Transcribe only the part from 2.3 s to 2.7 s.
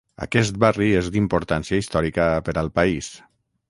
per